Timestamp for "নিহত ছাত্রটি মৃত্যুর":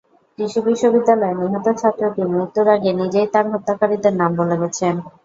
1.41-2.67